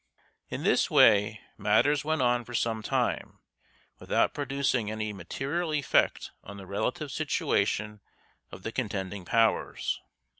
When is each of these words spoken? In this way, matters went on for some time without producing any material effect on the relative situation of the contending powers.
In 0.49 0.63
this 0.63 0.89
way, 0.89 1.41
matters 1.59 2.03
went 2.03 2.23
on 2.23 2.43
for 2.43 2.55
some 2.55 2.81
time 2.81 3.37
without 3.99 4.33
producing 4.33 4.89
any 4.89 5.13
material 5.13 5.73
effect 5.73 6.31
on 6.43 6.57
the 6.57 6.65
relative 6.65 7.11
situation 7.11 8.01
of 8.51 8.63
the 8.63 8.71
contending 8.71 9.25
powers. 9.25 10.01